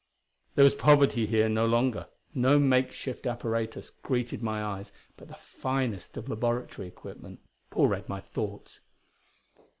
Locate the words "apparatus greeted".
3.27-4.41